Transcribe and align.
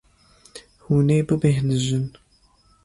Hûn 0.83 1.07
ê 1.17 1.19
bibêhnijin. 1.27 2.05